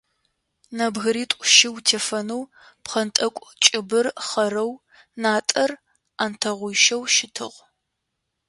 Нэбгыритӏу-щы 0.77 1.69
утефэнэу, 1.75 2.43
пхъэнтӏэкӏу 2.83 3.51
кӏыбыр 3.63 4.07
хъэрэу, 4.27 4.71
натӏэр 5.21 5.71
ӏантэгъуищэу 6.17 7.03
щытыгъ. 7.13 7.59